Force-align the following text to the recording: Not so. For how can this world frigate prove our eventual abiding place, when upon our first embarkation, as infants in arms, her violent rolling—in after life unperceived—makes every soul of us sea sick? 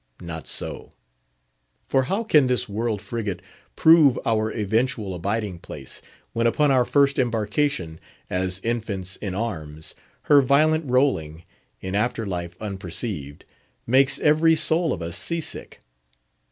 Not 0.23 0.47
so. 0.47 0.89
For 1.87 2.05
how 2.05 2.23
can 2.23 2.47
this 2.47 2.67
world 2.67 3.03
frigate 3.03 3.39
prove 3.75 4.17
our 4.25 4.51
eventual 4.51 5.13
abiding 5.13 5.59
place, 5.59 6.01
when 6.33 6.47
upon 6.47 6.71
our 6.71 6.85
first 6.85 7.19
embarkation, 7.19 7.99
as 8.27 8.59
infants 8.63 9.15
in 9.17 9.35
arms, 9.35 9.93
her 10.23 10.41
violent 10.41 10.89
rolling—in 10.89 11.93
after 11.93 12.25
life 12.25 12.57
unperceived—makes 12.59 14.17
every 14.21 14.55
soul 14.55 14.91
of 14.91 15.03
us 15.03 15.19
sea 15.19 15.39
sick? 15.39 15.79